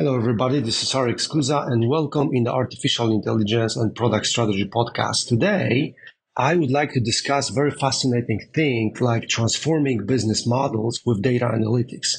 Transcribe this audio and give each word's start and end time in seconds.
Hello, 0.00 0.16
everybody. 0.16 0.60
This 0.60 0.82
is 0.82 0.94
Arek 0.94 1.16
Skuza, 1.16 1.70
and 1.70 1.86
welcome 1.86 2.30
in 2.32 2.44
the 2.44 2.50
Artificial 2.50 3.12
Intelligence 3.12 3.76
and 3.76 3.94
Product 3.94 4.24
Strategy 4.24 4.64
podcast. 4.64 5.28
Today, 5.28 5.94
I 6.34 6.56
would 6.56 6.70
like 6.70 6.94
to 6.94 7.00
discuss 7.00 7.50
very 7.50 7.70
fascinating 7.70 8.40
thing 8.54 8.96
like 8.98 9.28
transforming 9.28 10.06
business 10.06 10.46
models 10.46 11.02
with 11.04 11.20
data 11.20 11.44
analytics. 11.44 12.14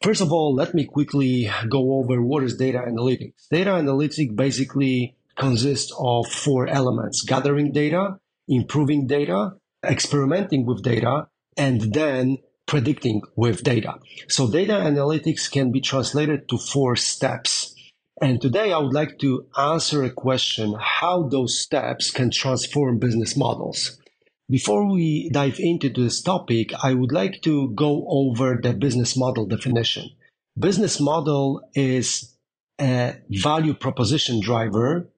First 0.00 0.22
of 0.22 0.32
all, 0.32 0.54
let 0.54 0.72
me 0.72 0.86
quickly 0.86 1.50
go 1.68 1.98
over 1.98 2.22
what 2.22 2.44
is 2.44 2.56
data 2.56 2.78
analytics. 2.78 3.46
Data 3.50 3.72
analytics 3.72 4.34
basically 4.34 5.14
consists 5.36 5.92
of 5.98 6.28
four 6.28 6.66
elements: 6.66 7.20
gathering 7.20 7.72
data, 7.72 8.20
improving 8.48 9.06
data, 9.06 9.50
experimenting 9.84 10.64
with 10.64 10.82
data, 10.82 11.28
and 11.58 11.92
then 11.92 12.38
predicting 12.68 13.22
with 13.34 13.64
data. 13.64 13.94
So 14.28 14.48
data 14.48 14.74
analytics 14.74 15.50
can 15.50 15.72
be 15.72 15.80
translated 15.80 16.48
to 16.50 16.58
four 16.58 16.94
steps. 16.94 17.74
And 18.20 18.40
today 18.40 18.72
I 18.72 18.78
would 18.78 18.92
like 18.92 19.18
to 19.20 19.46
answer 19.58 20.04
a 20.04 20.10
question 20.10 20.76
how 20.78 21.28
those 21.28 21.58
steps 21.58 22.10
can 22.10 22.30
transform 22.30 22.98
business 22.98 23.36
models. 23.36 23.98
Before 24.50 24.90
we 24.90 25.28
dive 25.30 25.58
into 25.58 25.88
this 25.88 26.22
topic, 26.22 26.72
I 26.82 26.94
would 26.94 27.12
like 27.12 27.42
to 27.42 27.70
go 27.70 28.06
over 28.08 28.58
the 28.62 28.72
business 28.72 29.16
model 29.16 29.46
definition. 29.46 30.10
Business 30.58 31.00
model 31.00 31.62
is 31.74 32.34
a 32.80 33.16
value 33.30 33.74
proposition 33.74 34.40
driver 34.40 35.08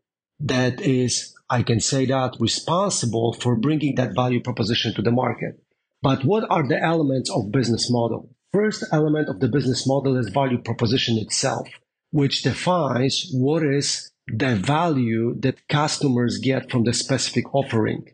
that 0.40 0.80
is, 0.80 1.34
I 1.48 1.62
can 1.62 1.80
say 1.80 2.06
that, 2.06 2.36
responsible 2.40 3.32
for 3.34 3.56
bringing 3.56 3.94
that 3.96 4.14
value 4.14 4.40
proposition 4.40 4.94
to 4.94 5.02
the 5.02 5.12
market. 5.12 5.62
But 6.02 6.24
what 6.24 6.44
are 6.50 6.66
the 6.66 6.82
elements 6.82 7.30
of 7.30 7.52
business 7.52 7.90
model? 7.90 8.30
First 8.52 8.84
element 8.90 9.28
of 9.28 9.40
the 9.40 9.48
business 9.48 9.86
model 9.86 10.16
is 10.16 10.30
value 10.30 10.58
proposition 10.58 11.18
itself, 11.18 11.68
which 12.10 12.42
defines 12.42 13.30
what 13.32 13.62
is 13.62 14.10
the 14.26 14.56
value 14.56 15.38
that 15.40 15.68
customers 15.68 16.38
get 16.38 16.70
from 16.70 16.84
the 16.84 16.94
specific 16.94 17.54
offering. 17.54 18.08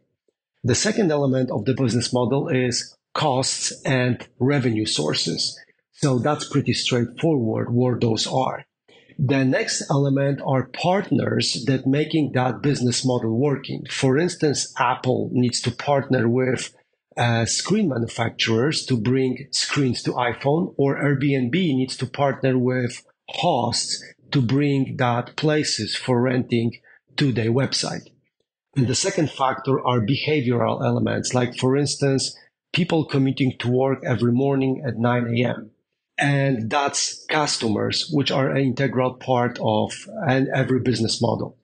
The 0.64 0.74
second 0.74 1.12
element 1.12 1.50
of 1.50 1.64
the 1.64 1.74
business 1.74 2.12
model 2.12 2.48
is 2.48 2.96
costs 3.14 3.72
and 3.84 4.26
revenue 4.40 4.86
sources. 4.86 5.58
So 5.92 6.18
that's 6.18 6.48
pretty 6.48 6.72
straightforward 6.72 7.72
where 7.72 7.98
those 7.98 8.26
are. 8.26 8.66
The 9.18 9.44
next 9.44 9.88
element 9.90 10.42
are 10.44 10.64
partners 10.64 11.64
that 11.66 11.86
making 11.86 12.32
that 12.32 12.60
business 12.62 13.06
model 13.06 13.38
working. 13.38 13.84
For 13.88 14.18
instance, 14.18 14.74
Apple 14.78 15.30
needs 15.32 15.62
to 15.62 15.70
partner 15.70 16.28
with 16.28 16.74
uh, 17.16 17.46
screen 17.46 17.88
manufacturers 17.88 18.84
to 18.86 18.96
bring 18.96 19.48
screens 19.50 20.02
to 20.02 20.12
iPhone, 20.12 20.74
or 20.76 20.96
Airbnb 20.96 21.52
needs 21.52 21.96
to 21.96 22.06
partner 22.06 22.58
with 22.58 23.04
hosts 23.28 24.02
to 24.30 24.42
bring 24.42 24.96
that 24.98 25.36
places 25.36 25.96
for 25.96 26.20
renting 26.20 26.72
to 27.16 27.32
their 27.32 27.50
website. 27.50 28.08
And 28.76 28.86
the 28.86 28.94
second 28.94 29.30
factor 29.30 29.84
are 29.84 30.00
behavioral 30.00 30.84
elements, 30.84 31.32
like 31.32 31.56
for 31.56 31.76
instance, 31.76 32.36
people 32.72 33.06
commuting 33.06 33.56
to 33.60 33.70
work 33.70 34.02
every 34.04 34.32
morning 34.32 34.82
at 34.86 34.98
9 34.98 35.34
a.m. 35.38 35.70
And 36.18 36.70
that's 36.70 37.24
customers, 37.26 38.08
which 38.12 38.30
are 38.30 38.50
an 38.50 38.62
integral 38.62 39.14
part 39.14 39.58
of 39.62 39.92
and 40.28 40.48
every 40.54 40.80
business 40.80 41.22
model. 41.22 41.56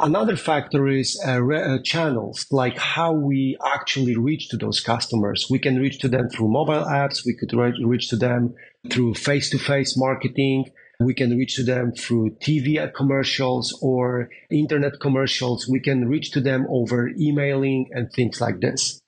Another 0.00 0.36
factor 0.36 0.88
is 0.88 1.20
uh, 1.26 1.40
re- 1.40 1.62
uh, 1.62 1.78
channels, 1.84 2.46
like 2.50 2.76
how 2.76 3.12
we 3.12 3.56
actually 3.64 4.16
reach 4.16 4.48
to 4.48 4.56
those 4.56 4.80
customers. 4.80 5.46
We 5.48 5.60
can 5.60 5.78
reach 5.78 6.00
to 6.00 6.08
them 6.08 6.28
through 6.28 6.48
mobile 6.48 6.84
apps. 6.84 7.24
We 7.24 7.36
could 7.36 7.52
re- 7.52 7.80
reach 7.84 8.08
to 8.08 8.16
them 8.16 8.54
through 8.90 9.14
face-to-face 9.14 9.96
marketing. 9.96 10.66
We 10.98 11.14
can 11.14 11.38
reach 11.38 11.54
to 11.56 11.62
them 11.62 11.92
through 11.92 12.36
TV 12.42 12.92
commercials 12.92 13.78
or 13.82 14.30
internet 14.50 15.00
commercials. 15.00 15.68
We 15.68 15.78
can 15.78 16.08
reach 16.08 16.32
to 16.32 16.40
them 16.40 16.66
over 16.68 17.10
emailing 17.16 17.90
and 17.92 18.12
things 18.12 18.40
like 18.40 18.60
this. 18.60 19.00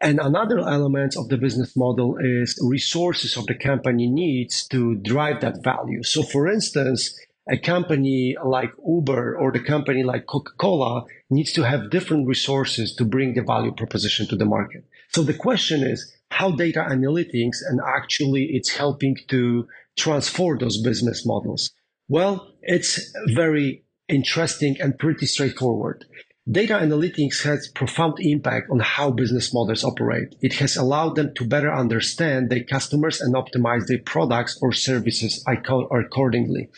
And 0.00 0.20
another 0.20 0.60
element 0.60 1.16
of 1.16 1.28
the 1.28 1.36
business 1.36 1.76
model 1.76 2.16
is 2.20 2.56
resources 2.62 3.36
of 3.36 3.46
the 3.46 3.56
company 3.56 4.08
needs 4.08 4.66
to 4.68 4.94
drive 4.94 5.40
that 5.40 5.64
value. 5.64 6.04
So 6.04 6.22
for 6.22 6.46
instance, 6.46 7.18
a 7.50 7.58
company 7.58 8.36
like 8.44 8.72
Uber 8.86 9.36
or 9.36 9.50
the 9.52 9.60
company 9.60 10.02
like 10.02 10.26
Coca-Cola 10.26 11.04
needs 11.30 11.52
to 11.52 11.62
have 11.62 11.90
different 11.90 12.26
resources 12.26 12.94
to 12.96 13.04
bring 13.04 13.34
the 13.34 13.42
value 13.42 13.72
proposition 13.72 14.26
to 14.28 14.36
the 14.36 14.44
market. 14.44 14.84
So 15.10 15.22
the 15.22 15.34
question 15.34 15.82
is 15.82 16.14
how 16.30 16.50
data 16.50 16.86
analytics 16.88 17.58
and 17.68 17.80
actually 17.86 18.50
it's 18.52 18.76
helping 18.76 19.16
to 19.28 19.66
transform 19.96 20.58
those 20.58 20.80
business 20.82 21.24
models. 21.24 21.70
Well, 22.08 22.52
it's 22.62 23.12
very 23.34 23.84
interesting 24.08 24.76
and 24.80 24.98
pretty 24.98 25.26
straightforward. 25.26 26.04
Data 26.50 26.74
analytics 26.74 27.42
has 27.44 27.68
profound 27.68 28.14
impact 28.20 28.70
on 28.70 28.80
how 28.80 29.10
business 29.10 29.52
models 29.52 29.84
operate. 29.84 30.34
It 30.40 30.54
has 30.54 30.76
allowed 30.76 31.16
them 31.16 31.34
to 31.34 31.44
better 31.46 31.70
understand 31.70 32.48
their 32.48 32.64
customers 32.64 33.20
and 33.20 33.34
optimize 33.34 33.86
their 33.86 33.98
products 33.98 34.58
or 34.62 34.72
services 34.72 35.44
accordingly. 35.46 36.70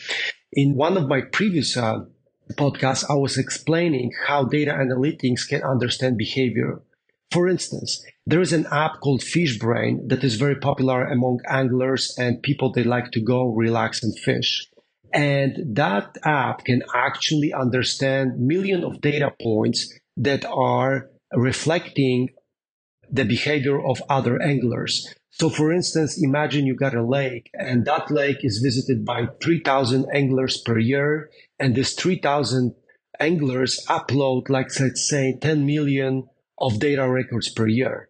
In 0.53 0.75
one 0.75 0.97
of 0.97 1.07
my 1.07 1.21
previous 1.21 1.77
uh, 1.77 1.99
podcasts, 2.55 3.05
I 3.09 3.13
was 3.13 3.37
explaining 3.37 4.11
how 4.27 4.43
data 4.43 4.71
analytics 4.71 5.47
can 5.47 5.63
understand 5.63 6.17
behavior. 6.17 6.81
For 7.31 7.47
instance, 7.47 8.03
there 8.25 8.41
is 8.41 8.51
an 8.51 8.67
app 8.69 8.99
called 8.99 9.21
FishBrain 9.21 10.09
that 10.09 10.25
is 10.25 10.35
very 10.35 10.57
popular 10.57 11.05
among 11.05 11.39
anglers 11.47 12.13
and 12.17 12.43
people 12.43 12.73
that 12.73 12.85
like 12.85 13.11
to 13.11 13.21
go 13.21 13.47
relax 13.47 14.03
and 14.03 14.17
fish. 14.19 14.67
And 15.13 15.75
that 15.77 16.17
app 16.23 16.65
can 16.65 16.83
actually 16.93 17.53
understand 17.53 18.37
millions 18.37 18.83
of 18.83 18.99
data 18.99 19.33
points 19.41 19.97
that 20.17 20.43
are 20.45 21.09
reflecting 21.33 22.29
the 23.09 23.23
behavior 23.23 23.81
of 23.85 24.03
other 24.09 24.41
anglers. 24.41 25.15
So, 25.41 25.49
for 25.49 25.73
instance, 25.73 26.21
imagine 26.21 26.67
you 26.67 26.75
got 26.75 26.93
a 26.93 27.03
lake, 27.03 27.49
and 27.55 27.83
that 27.85 28.11
lake 28.11 28.45
is 28.45 28.59
visited 28.59 29.03
by 29.03 29.25
3,000 29.41 30.05
anglers 30.13 30.61
per 30.61 30.77
year, 30.77 31.31
and 31.57 31.73
these 31.73 31.95
3,000 31.95 32.75
anglers 33.19 33.83
upload, 33.89 34.49
like 34.49 34.67
let's 34.79 35.09
say, 35.09 35.35
10 35.41 35.65
million 35.65 36.29
of 36.59 36.77
data 36.77 37.09
records 37.09 37.51
per 37.51 37.65
year. 37.65 38.07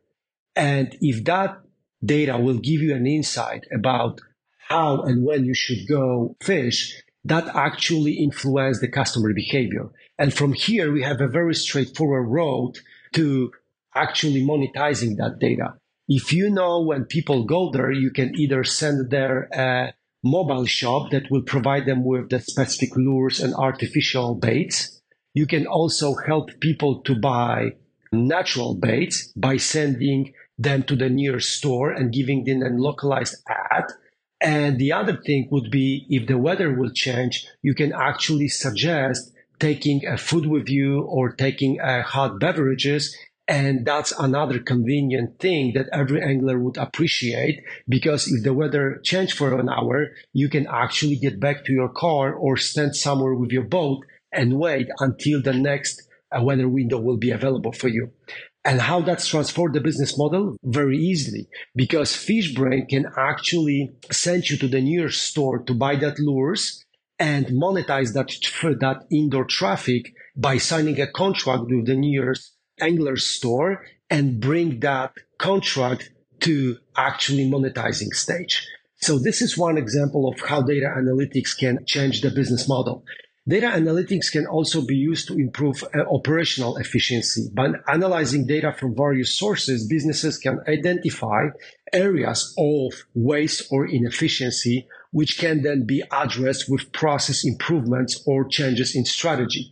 And 0.58 0.97
if 1.00 1.24
that 1.24 1.62
data 2.03 2.38
will 2.38 2.59
give 2.59 2.81
you 2.81 2.94
an 2.94 3.08
insight 3.08 3.66
about 3.74 4.19
how 4.68 5.03
and 5.03 5.24
when 5.24 5.46
you 5.46 5.53
should 5.53 5.88
go 5.88 6.36
fish, 6.44 7.02
that 7.24 7.48
actually 7.56 8.16
influence 8.16 8.81
the 8.81 8.90
customer 8.90 9.31
behavior. 9.34 9.88
And 10.19 10.34
from 10.34 10.52
here, 10.52 10.92
we 10.92 11.03
have 11.03 11.22
a 11.22 11.30
very 11.30 11.56
straightforward 11.56 12.28
road 12.28 12.80
to 13.13 13.53
actually 13.96 14.42
monetizing 14.42 15.16
that 15.16 15.40
data. 15.40 15.75
If 16.13 16.33
you 16.33 16.49
know 16.49 16.81
when 16.81 17.05
people 17.05 17.45
go 17.45 17.72
there, 17.72 17.89
you 17.89 18.11
can 18.11 18.35
either 18.35 18.66
send 18.66 19.11
their 19.11 19.47
uh, 19.57 19.94
mobile 20.22 20.66
shop 20.66 21.09
that 21.11 21.31
will 21.31 21.44
provide 21.44 21.85
them 21.85 22.03
with 22.03 22.29
the 22.29 22.41
specific 22.41 22.97
lures 22.97 23.39
and 23.39 23.53
artificial 23.55 24.35
baits. 24.35 25.01
You 25.33 25.47
can 25.47 25.66
also 25.66 26.16
help 26.16 26.59
people 26.59 27.00
to 27.03 27.16
buy 27.16 27.75
natural 28.11 28.75
baits 28.75 29.31
by 29.38 29.55
sending 29.55 30.33
them 30.57 30.83
to 30.83 30.97
the 30.97 31.09
nearest 31.09 31.51
store 31.51 31.91
and 31.91 32.11
giving 32.11 32.44
them 32.44 32.61
a 32.61 32.67
localized 32.77 33.38
ad. 33.47 33.85
And 34.41 34.77
the 34.79 34.91
other 34.91 35.16
thing 35.16 35.47
would 35.50 35.71
be 35.71 36.07
if 36.09 36.27
the 36.27 36.38
weather 36.38 36.73
will 36.73 36.91
change, 36.91 37.47
you 37.62 37.74
can 37.74 37.94
actually 37.94 38.50
suggest 38.50 39.31
taking 39.62 40.06
a 40.06 40.18
food 40.18 40.45
with 40.45 40.68
you 40.68 41.03
or 41.03 41.31
taking 41.31 41.80
uh, 41.80 42.01
hot 42.01 42.38
beverages 42.38 43.15
and 43.51 43.86
that's 43.86 44.13
another 44.18 44.59
convenient 44.59 45.38
thing 45.38 45.74
that 45.74 45.89
every 45.92 46.24
angler 46.24 46.57
would 46.57 46.77
appreciate 46.77 47.62
because 47.89 48.25
if 48.31 48.45
the 48.45 48.53
weather 48.53 49.01
changed 49.03 49.38
for 49.38 49.59
an 49.59 49.68
hour, 49.68 50.12
you 50.31 50.48
can 50.48 50.65
actually 50.68 51.18
get 51.18 51.38
back 51.38 51.65
to 51.65 51.74
your 51.74 51.89
car 51.89 52.33
or 52.33 52.56
stand 52.56 52.95
somewhere 52.95 53.33
with 53.33 53.51
your 53.51 53.65
boat 53.65 54.06
and 54.31 54.57
wait 54.57 54.88
until 55.01 55.42
the 55.42 55.51
next 55.51 56.01
uh, 56.31 56.42
weather 56.42 56.69
window 56.69 56.98
will 56.98 57.18
be 57.18 57.31
available 57.31 57.74
for 57.74 57.89
you. 57.89 58.13
And 58.63 58.80
how 58.80 59.01
that's 59.01 59.27
transformed 59.27 59.75
the 59.75 59.81
business 59.81 60.18
model? 60.18 60.56
Very 60.63 60.98
easily, 60.98 61.50
because 61.75 62.13
FishBrain 62.13 62.88
can 62.88 63.06
actually 63.18 63.89
send 64.09 64.50
you 64.50 64.56
to 64.59 64.69
the 64.69 64.80
nearest 64.80 65.24
store 65.24 65.59
to 65.63 65.74
buy 65.74 65.98
that 65.98 66.19
lures 66.19 66.86
and 67.19 67.48
monetize 67.48 68.13
that, 68.13 68.30
that 68.80 69.03
indoor 69.12 69.44
traffic 69.44 70.13
by 70.38 70.57
signing 70.57 71.01
a 71.01 71.12
contract 71.12 71.63
with 71.68 71.86
the 71.86 71.95
nearest 71.95 72.53
Angler 72.81 73.18
store 73.18 73.86
and 74.10 74.39
bring 74.39 74.80
that 74.81 75.13
contract 75.38 76.12
to 76.42 76.78
actually 76.98 77.50
monetizing 77.50 78.13
stage. 78.13 78.68
So 78.98 79.18
this 79.18 79.42
is 79.42 79.57
one 79.57 79.78
example 79.78 80.28
of 80.28 80.39
how 80.42 80.62
data 80.62 80.94
analytics 80.95 81.57
can 81.57 81.86
change 81.86 82.22
the 82.22 82.30
business 82.30 82.68
model. 82.68 83.04
Data 83.48 83.68
analytics 83.68 84.31
can 84.31 84.45
also 84.45 84.86
be 84.86 84.95
used 84.95 85.28
to 85.28 85.33
improve 85.33 85.83
uh, 85.83 86.01
operational 86.12 86.78
efficiency. 86.78 87.50
By 87.54 87.72
analyzing 87.88 88.45
data 88.45 88.72
from 88.72 88.95
various 88.95 89.36
sources, 89.36 89.88
businesses 89.88 90.38
can 90.38 90.60
identify 90.68 91.48
areas 91.92 92.54
of 92.60 92.94
waste 93.16 93.68
or 93.72 93.88
inefficiency 93.88 94.88
which 95.12 95.38
can 95.38 95.62
then 95.62 95.86
be 95.86 96.04
addressed 96.12 96.69
with 96.69 96.92
process 96.92 97.45
improvements 97.45 98.24
or 98.25 98.48
changes 98.48 98.95
in 98.95 99.06
strategy. 99.06 99.72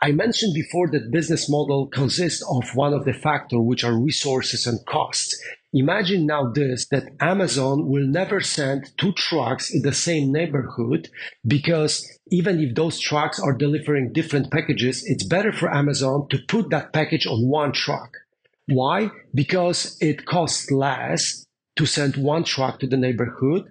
I 0.00 0.12
mentioned 0.12 0.54
before 0.54 0.88
that 0.90 1.10
business 1.10 1.48
model 1.50 1.86
consists 1.86 2.42
of 2.50 2.74
one 2.74 2.94
of 2.94 3.04
the 3.04 3.12
factors, 3.12 3.60
which 3.60 3.84
are 3.84 3.98
resources 3.98 4.66
and 4.66 4.84
costs. 4.86 5.38
Imagine 5.72 6.26
now 6.26 6.50
this 6.50 6.86
that 6.88 7.12
Amazon 7.20 7.86
will 7.88 8.06
never 8.06 8.40
send 8.40 8.90
two 8.96 9.12
trucks 9.12 9.72
in 9.72 9.82
the 9.82 9.92
same 9.92 10.32
neighborhood 10.32 11.08
because 11.46 12.18
even 12.30 12.58
if 12.58 12.74
those 12.74 12.98
trucks 12.98 13.38
are 13.38 13.52
delivering 13.52 14.12
different 14.12 14.50
packages, 14.50 15.04
it's 15.04 15.24
better 15.24 15.52
for 15.52 15.72
Amazon 15.72 16.26
to 16.30 16.38
put 16.48 16.70
that 16.70 16.92
package 16.92 17.26
on 17.26 17.48
one 17.48 17.72
truck. 17.72 18.16
Why? 18.66 19.10
Because 19.34 19.96
it 20.00 20.26
costs 20.26 20.70
less 20.70 21.44
to 21.76 21.86
send 21.86 22.16
one 22.16 22.44
truck 22.44 22.80
to 22.80 22.86
the 22.86 22.96
neighborhood 22.96 23.70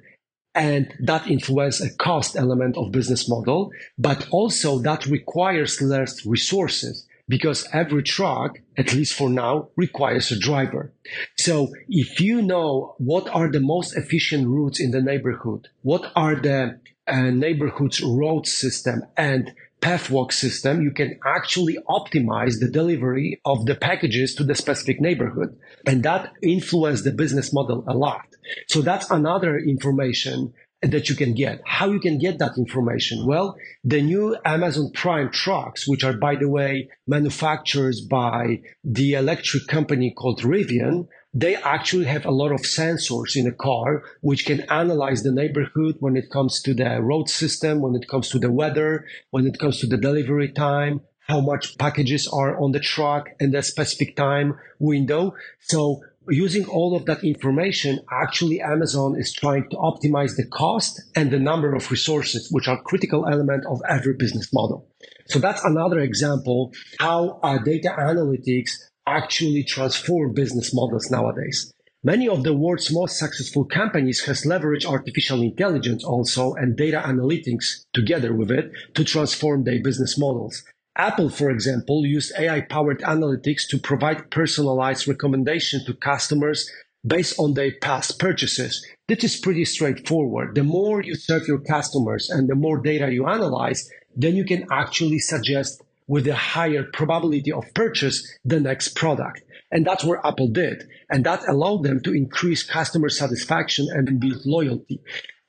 and 0.55 0.93
that 0.99 1.27
influence 1.27 1.81
a 1.81 1.93
cost 1.95 2.35
element 2.35 2.75
of 2.77 2.91
business 2.91 3.29
model, 3.29 3.71
but 3.97 4.27
also 4.31 4.79
that 4.79 5.05
requires 5.05 5.81
less 5.81 6.25
resources 6.25 7.05
because 7.27 7.67
every 7.71 8.01
truck, 8.01 8.59
at 8.75 8.93
least 8.93 9.13
for 9.13 9.29
now, 9.29 9.69
requires 9.75 10.31
a 10.31 10.39
driver. 10.39 10.91
So 11.37 11.71
if 11.87 12.19
you 12.19 12.41
know 12.41 12.95
what 12.97 13.29
are 13.29 13.51
the 13.51 13.59
most 13.59 13.95
efficient 13.95 14.47
routes 14.47 14.79
in 14.79 14.91
the 14.91 15.01
neighborhood, 15.01 15.67
what 15.83 16.11
are 16.15 16.35
the 16.35 16.79
uh, 17.07 17.21
neighborhood's 17.21 18.01
road 18.01 18.47
system 18.47 19.03
and 19.15 19.53
pathwalk 19.81 20.31
system, 20.31 20.81
you 20.81 20.91
can 20.91 21.19
actually 21.25 21.77
optimize 21.87 22.59
the 22.59 22.69
delivery 22.69 23.41
of 23.45 23.65
the 23.65 23.75
packages 23.75 24.35
to 24.35 24.43
the 24.43 24.55
specific 24.55 24.99
neighborhood. 24.99 25.57
And 25.85 26.03
that 26.03 26.33
influences 26.41 27.03
the 27.03 27.11
business 27.11 27.53
model 27.53 27.83
a 27.87 27.95
lot. 27.95 28.25
So 28.67 28.81
that's 28.81 29.09
another 29.09 29.57
information 29.57 30.53
that 30.81 31.09
you 31.09 31.15
can 31.15 31.33
get. 31.33 31.61
How 31.65 31.91
you 31.91 31.99
can 31.99 32.19
get 32.19 32.39
that 32.39 32.57
information? 32.57 33.25
Well, 33.25 33.57
the 33.83 34.01
new 34.01 34.37
Amazon 34.45 34.91
Prime 34.93 35.29
trucks, 35.29 35.87
which 35.87 36.03
are, 36.03 36.13
by 36.13 36.35
the 36.35 36.47
way, 36.47 36.89
manufactured 37.05 37.95
by 38.09 38.61
the 38.83 39.13
electric 39.13 39.67
company 39.67 40.13
called 40.15 40.41
Rivian, 40.41 41.07
they 41.33 41.55
actually 41.55 42.05
have 42.05 42.25
a 42.25 42.31
lot 42.31 42.51
of 42.51 42.61
sensors 42.61 43.35
in 43.35 43.45
a 43.47 43.51
car 43.51 44.03
which 44.21 44.45
can 44.45 44.61
analyze 44.61 45.21
the 45.21 45.31
neighborhood 45.31 45.95
when 45.99 46.15
it 46.15 46.29
comes 46.31 46.61
to 46.61 46.73
the 46.73 47.01
road 47.01 47.29
system, 47.29 47.81
when 47.81 47.95
it 47.95 48.07
comes 48.07 48.29
to 48.29 48.39
the 48.39 48.51
weather, 48.51 49.05
when 49.29 49.45
it 49.45 49.59
comes 49.59 49.79
to 49.79 49.87
the 49.87 49.97
delivery 49.97 50.51
time, 50.51 51.01
how 51.27 51.39
much 51.39 51.77
packages 51.77 52.27
are 52.27 52.59
on 52.59 52.71
the 52.71 52.79
truck 52.79 53.29
and 53.39 53.53
the 53.53 53.61
specific 53.61 54.15
time 54.15 54.57
window. 54.79 55.35
So 55.59 56.01
using 56.27 56.65
all 56.65 56.95
of 56.95 57.05
that 57.05 57.23
information, 57.23 57.99
actually 58.11 58.61
Amazon 58.61 59.15
is 59.15 59.31
trying 59.31 59.69
to 59.69 59.77
optimize 59.77 60.35
the 60.35 60.47
cost 60.47 60.99
and 61.15 61.29
the 61.29 61.39
number 61.39 61.75
of 61.75 61.91
resources, 61.91 62.49
which 62.51 62.67
are 62.67 62.81
critical 62.81 63.27
element 63.27 63.65
of 63.67 63.79
every 63.87 64.15
business 64.15 64.51
model. 64.51 64.87
So 65.27 65.37
that's 65.37 65.63
another 65.63 65.99
example 65.99 66.73
how 66.99 67.39
uh, 67.43 67.59
data 67.59 67.95
analytics 67.99 68.71
actually 69.09 69.63
transform 69.63 70.33
business 70.33 70.73
models 70.73 71.09
nowadays. 71.09 71.71
Many 72.03 72.29
of 72.29 72.43
the 72.43 72.53
world's 72.53 72.93
most 72.93 73.19
successful 73.19 73.65
companies 73.65 74.23
has 74.23 74.45
leveraged 74.45 74.85
artificial 74.85 75.41
intelligence 75.41 76.03
also 76.03 76.53
and 76.53 76.77
data 76.77 77.03
analytics 77.05 77.85
together 77.93 78.33
with 78.33 78.51
it 78.51 78.71
to 78.93 79.03
transform 79.03 79.65
their 79.65 79.83
business 79.83 80.17
models. 80.17 80.63
Apple, 80.95 81.29
for 81.29 81.49
example, 81.49 82.05
used 82.05 82.33
AI 82.37 82.61
powered 82.61 83.01
analytics 83.01 83.67
to 83.69 83.77
provide 83.77 84.31
personalized 84.31 85.07
recommendations 85.07 85.83
to 85.85 85.93
customers 85.93 86.69
based 87.05 87.37
on 87.39 87.53
their 87.53 87.71
past 87.81 88.19
purchases. 88.19 88.85
This 89.07 89.23
is 89.23 89.39
pretty 89.39 89.65
straightforward. 89.65 90.55
The 90.55 90.63
more 90.63 91.01
you 91.01 91.15
serve 91.15 91.47
your 91.47 91.59
customers 91.59 92.29
and 92.29 92.47
the 92.47 92.55
more 92.55 92.77
data 92.81 93.11
you 93.11 93.27
analyze, 93.27 93.89
then 94.15 94.35
you 94.35 94.45
can 94.45 94.67
actually 94.71 95.19
suggest 95.19 95.81
with 96.09 96.27
a 96.27 96.35
higher 96.35 96.83
probability 96.83 97.51
of 97.51 97.63
purchase 97.75 98.27
the 98.43 98.59
next 98.59 98.95
product. 98.95 99.41
And 99.71 99.85
that's 99.85 100.03
what 100.03 100.25
Apple 100.25 100.49
did. 100.49 100.83
And 101.09 101.23
that 101.25 101.47
allowed 101.47 101.83
them 101.83 102.01
to 102.01 102.13
increase 102.13 102.63
customer 102.63 103.09
satisfaction 103.09 103.87
and 103.91 104.19
build 104.19 104.41
loyalty. 104.43 105.01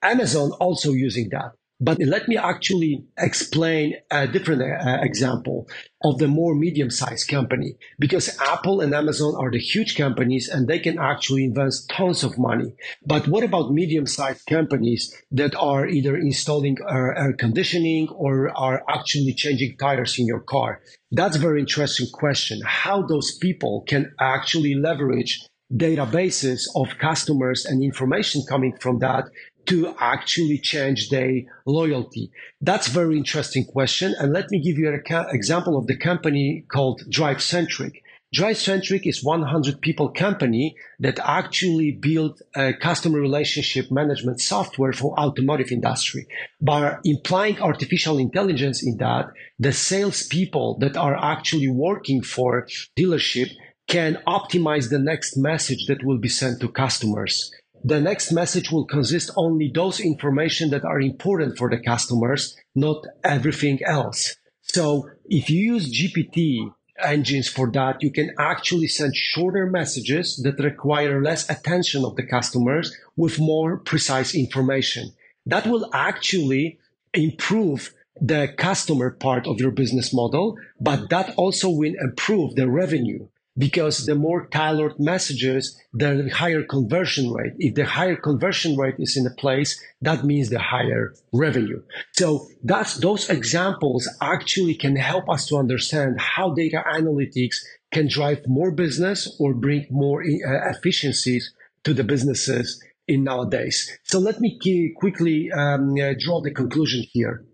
Amazon 0.02 0.52
also 0.60 0.92
using 0.92 1.30
that. 1.30 1.52
But 1.80 1.98
let 1.98 2.28
me 2.28 2.36
actually 2.36 3.04
explain 3.18 3.94
a 4.10 4.26
different 4.26 4.60
uh, 4.60 4.98
example 5.00 5.66
of 6.04 6.18
the 6.18 6.28
more 6.28 6.54
medium 6.54 6.90
sized 6.90 7.28
company 7.28 7.76
because 7.98 8.36
Apple 8.38 8.82
and 8.82 8.94
Amazon 8.94 9.34
are 9.38 9.50
the 9.50 9.58
huge 9.58 9.96
companies 9.96 10.48
and 10.48 10.68
they 10.68 10.78
can 10.78 10.98
actually 10.98 11.44
invest 11.44 11.88
tons 11.88 12.22
of 12.22 12.38
money. 12.38 12.74
But 13.06 13.28
what 13.28 13.44
about 13.44 13.72
medium 13.72 14.06
sized 14.06 14.46
companies 14.46 15.14
that 15.30 15.54
are 15.54 15.86
either 15.86 16.16
installing 16.16 16.76
air 16.86 17.34
conditioning 17.38 18.08
or 18.10 18.50
are 18.56 18.84
actually 18.88 19.32
changing 19.32 19.78
tires 19.78 20.18
in 20.18 20.26
your 20.26 20.40
car? 20.40 20.82
That's 21.10 21.36
a 21.36 21.40
very 21.40 21.60
interesting 21.60 22.08
question. 22.12 22.60
How 22.64 23.02
those 23.02 23.38
people 23.38 23.84
can 23.88 24.12
actually 24.20 24.74
leverage 24.74 25.40
databases 25.72 26.66
of 26.74 26.98
customers 26.98 27.64
and 27.64 27.82
information 27.82 28.42
coming 28.48 28.76
from 28.80 28.98
that 28.98 29.24
to 29.66 29.94
actually 29.98 30.58
change 30.58 31.08
their 31.10 31.42
loyalty? 31.66 32.30
That's 32.60 32.88
a 32.88 32.92
very 32.92 33.16
interesting 33.16 33.64
question. 33.64 34.14
And 34.18 34.32
let 34.32 34.50
me 34.50 34.60
give 34.60 34.78
you 34.78 34.88
an 34.88 35.02
example 35.30 35.76
of 35.76 35.86
the 35.86 35.96
company 35.96 36.64
called 36.70 37.02
DriveCentric. 37.08 38.02
DriveCentric 38.34 39.08
is 39.08 39.24
100 39.24 39.80
people 39.80 40.08
company 40.08 40.76
that 41.00 41.18
actually 41.18 41.90
built 41.90 42.40
a 42.54 42.72
customer 42.72 43.18
relationship 43.18 43.90
management 43.90 44.40
software 44.40 44.92
for 44.92 45.18
automotive 45.18 45.72
industry. 45.72 46.28
By 46.60 46.98
implying 47.04 47.60
artificial 47.60 48.18
intelligence 48.18 48.86
in 48.86 48.98
that, 48.98 49.26
the 49.58 49.72
salespeople 49.72 50.78
that 50.78 50.96
are 50.96 51.16
actually 51.16 51.68
working 51.68 52.22
for 52.22 52.68
dealership 52.96 53.50
can 53.88 54.22
optimize 54.28 54.90
the 54.90 55.00
next 55.00 55.36
message 55.36 55.86
that 55.88 56.04
will 56.04 56.18
be 56.18 56.28
sent 56.28 56.60
to 56.60 56.68
customers 56.68 57.50
the 57.82 58.00
next 58.00 58.32
message 58.32 58.70
will 58.70 58.84
consist 58.84 59.30
only 59.36 59.70
those 59.74 60.00
information 60.00 60.70
that 60.70 60.84
are 60.84 61.00
important 61.00 61.56
for 61.56 61.70
the 61.70 61.78
customers, 61.78 62.56
not 62.74 63.06
everything 63.24 63.80
else. 63.84 64.36
So 64.62 65.08
if 65.24 65.48
you 65.48 65.74
use 65.74 65.92
GPT 65.92 66.72
engines 67.02 67.48
for 67.48 67.70
that, 67.72 68.02
you 68.02 68.10
can 68.10 68.34
actually 68.38 68.86
send 68.86 69.16
shorter 69.16 69.66
messages 69.66 70.36
that 70.44 70.62
require 70.62 71.22
less 71.22 71.48
attention 71.48 72.04
of 72.04 72.16
the 72.16 72.26
customers 72.26 72.94
with 73.16 73.40
more 73.40 73.78
precise 73.78 74.34
information. 74.34 75.12
That 75.46 75.66
will 75.66 75.88
actually 75.94 76.78
improve 77.14 77.94
the 78.20 78.52
customer 78.58 79.10
part 79.10 79.46
of 79.46 79.58
your 79.58 79.70
business 79.70 80.12
model, 80.12 80.56
but 80.78 81.08
that 81.08 81.34
also 81.36 81.70
will 81.70 81.94
improve 82.00 82.54
the 82.54 82.68
revenue 82.68 83.26
because 83.60 84.06
the 84.06 84.14
more 84.14 84.46
tailored 84.46 84.98
messages, 84.98 85.78
the 85.92 86.30
higher 86.32 86.62
conversion 86.62 87.30
rate. 87.30 87.52
If 87.58 87.74
the 87.74 87.84
higher 87.84 88.16
conversion 88.16 88.76
rate 88.76 88.94
is 88.98 89.16
in 89.16 89.26
a 89.26 89.36
place, 89.42 89.80
that 90.00 90.24
means 90.24 90.48
the 90.48 90.58
higher 90.58 91.14
revenue. 91.32 91.82
So 92.12 92.48
that's 92.64 92.96
those 92.96 93.28
examples 93.28 94.08
actually 94.22 94.74
can 94.74 94.96
help 94.96 95.28
us 95.28 95.46
to 95.48 95.56
understand 95.56 96.20
how 96.20 96.54
data 96.54 96.82
analytics 96.90 97.56
can 97.92 98.08
drive 98.08 98.40
more 98.46 98.70
business 98.70 99.36
or 99.38 99.52
bring 99.52 99.86
more 99.90 100.22
uh, 100.22 100.70
efficiencies 100.70 101.52
to 101.84 101.92
the 101.92 102.04
businesses 102.04 102.82
in 103.06 103.24
nowadays. 103.24 103.98
So 104.04 104.18
let 104.18 104.40
me 104.40 104.58
quickly 104.96 105.50
um, 105.52 105.94
uh, 106.00 106.14
draw 106.18 106.40
the 106.40 106.52
conclusion 106.52 107.04
here. 107.12 107.44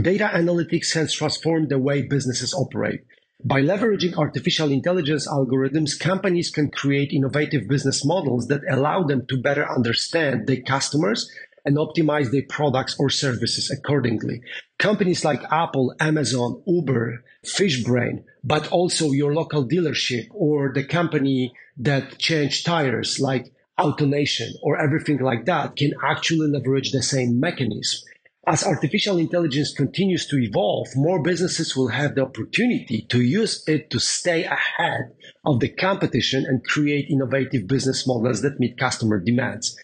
Data 0.00 0.30
analytics 0.32 0.92
has 0.94 1.12
transformed 1.12 1.70
the 1.70 1.78
way 1.78 2.02
businesses 2.02 2.54
operate. 2.54 3.00
By 3.44 3.60
leveraging 3.60 4.16
artificial 4.16 4.72
intelligence 4.72 5.28
algorithms, 5.28 5.98
companies 5.98 6.50
can 6.50 6.70
create 6.70 7.12
innovative 7.12 7.68
business 7.68 8.04
models 8.04 8.48
that 8.48 8.62
allow 8.68 9.02
them 9.02 9.26
to 9.26 9.40
better 9.40 9.70
understand 9.70 10.46
their 10.46 10.62
customers 10.62 11.30
and 11.64 11.76
optimize 11.76 12.30
their 12.30 12.46
products 12.48 12.96
or 12.98 13.10
services 13.10 13.70
accordingly. 13.70 14.40
Companies 14.78 15.24
like 15.24 15.42
Apple, 15.52 15.94
Amazon, 16.00 16.62
Uber, 16.66 17.24
Fishbrain, 17.44 18.24
but 18.42 18.68
also 18.68 19.10
your 19.10 19.34
local 19.34 19.68
dealership 19.68 20.28
or 20.30 20.72
the 20.72 20.84
company 20.84 21.52
that 21.76 22.18
changed 22.18 22.64
tires 22.64 23.20
like 23.20 23.52
AutoNation 23.78 24.52
or 24.62 24.80
everything 24.80 25.18
like 25.18 25.44
that 25.44 25.76
can 25.76 25.92
actually 26.02 26.48
leverage 26.48 26.92
the 26.92 27.02
same 27.02 27.38
mechanism. 27.38 28.00
As 28.48 28.62
artificial 28.62 29.18
intelligence 29.18 29.74
continues 29.74 30.28
to 30.28 30.38
evolve, 30.38 30.86
more 30.94 31.20
businesses 31.20 31.74
will 31.74 31.88
have 31.88 32.14
the 32.14 32.22
opportunity 32.22 33.04
to 33.08 33.20
use 33.20 33.64
it 33.66 33.90
to 33.90 33.98
stay 33.98 34.44
ahead 34.44 35.10
of 35.44 35.58
the 35.58 35.68
competition 35.68 36.46
and 36.46 36.62
create 36.62 37.10
innovative 37.10 37.66
business 37.66 38.06
models 38.06 38.42
that 38.42 38.60
meet 38.60 38.78
customer 38.78 39.18
demands. 39.18 39.76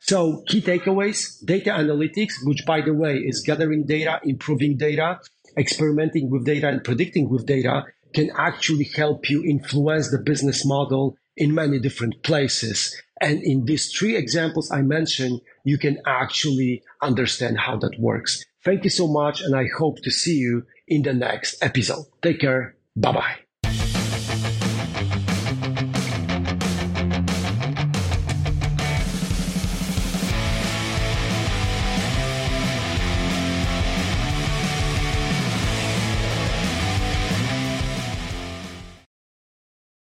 So 0.00 0.42
key 0.48 0.60
takeaways, 0.60 1.42
data 1.42 1.70
analytics, 1.70 2.34
which 2.44 2.66
by 2.66 2.82
the 2.82 2.92
way 2.92 3.16
is 3.16 3.42
gathering 3.42 3.86
data, 3.86 4.20
improving 4.22 4.76
data, 4.76 5.20
experimenting 5.56 6.28
with 6.28 6.44
data 6.44 6.68
and 6.68 6.84
predicting 6.84 7.30
with 7.30 7.46
data 7.46 7.84
can 8.12 8.30
actually 8.36 8.90
help 8.96 9.30
you 9.30 9.42
influence 9.44 10.10
the 10.10 10.18
business 10.18 10.66
model 10.66 11.16
in 11.38 11.54
many 11.54 11.78
different 11.78 12.22
places. 12.22 13.00
And 13.20 13.42
in 13.42 13.64
these 13.66 13.92
three 13.92 14.16
examples 14.16 14.70
I 14.70 14.82
mentioned, 14.82 15.40
you 15.64 15.78
can 15.78 15.98
actually 16.06 16.82
understand 17.02 17.58
how 17.58 17.76
that 17.78 17.98
works. 17.98 18.44
Thank 18.64 18.84
you 18.84 18.90
so 18.90 19.06
much. 19.06 19.40
And 19.40 19.54
I 19.54 19.66
hope 19.78 20.00
to 20.02 20.10
see 20.10 20.36
you 20.36 20.66
in 20.88 21.02
the 21.02 21.12
next 21.12 21.62
episode. 21.62 22.06
Take 22.22 22.40
care. 22.40 22.74
Bye 22.96 23.12
bye. 23.12 23.49